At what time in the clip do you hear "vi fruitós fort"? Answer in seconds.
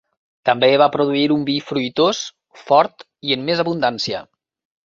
1.51-3.07